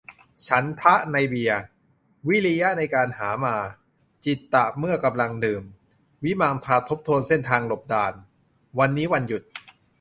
[0.47, 1.59] ฉันทะ-ในเบียร์
[2.27, 3.55] วิริยะ-ในการหามา
[4.25, 5.63] จิตตะ-เมื่อกำลังดื่ม
[6.23, 8.13] วิมังสา-ทบทวนเส้นทางหลบด่าน
[8.79, 9.43] วันนี้วันหยุด